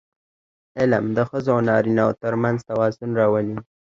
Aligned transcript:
علم 0.79 1.05
د 1.17 1.19
ښځو 1.29 1.51
او 1.55 1.59
نارینهوو 1.69 2.19
ترمنځ 2.23 2.57
توازن 2.69 3.09
راولي. 3.19 3.57